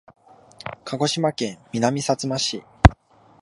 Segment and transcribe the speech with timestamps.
[0.83, 2.63] 鹿児島県南さつま市